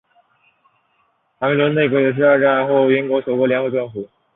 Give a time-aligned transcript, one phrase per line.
[1.39, 4.09] 卡梅伦内阁也是二战后英国首个联合政府。